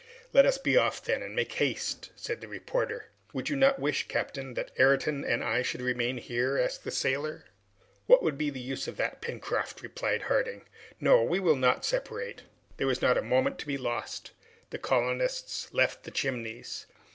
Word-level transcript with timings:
"Let 0.33 0.47
us 0.47 0.57
be 0.57 0.75
off, 0.77 1.05
then, 1.05 1.21
and 1.21 1.35
make 1.35 1.51
haste!" 1.51 2.09
said 2.15 2.41
the 2.41 2.47
reporter. 2.47 3.11
"Would 3.33 3.49
you 3.49 3.55
not 3.55 3.77
wish, 3.77 4.07
captain, 4.07 4.55
that 4.55 4.71
Ayrton 4.79 5.23
and 5.23 5.43
I 5.43 5.61
should 5.61 5.79
remain 5.83 6.17
here?" 6.17 6.57
asked 6.57 6.83
the 6.83 6.89
sailor. 6.89 7.45
"What 8.07 8.23
would 8.23 8.35
be 8.35 8.49
the 8.49 8.59
use 8.59 8.87
of 8.87 8.97
that, 8.97 9.21
Pencroft?" 9.21 9.83
replied 9.83 10.23
Harding. 10.23 10.63
"No. 10.99 11.21
We 11.21 11.39
will 11.39 11.55
not 11.55 11.85
separate!" 11.85 12.41
There 12.77 12.87
was 12.87 13.03
not 13.03 13.15
a 13.15 13.21
moment 13.21 13.59
to 13.59 13.67
be 13.67 13.77
lost. 13.77 14.31
The 14.71 14.79
colonists 14.79 15.71
left 15.71 16.01
the 16.03 16.09
Chimneys. 16.09 16.87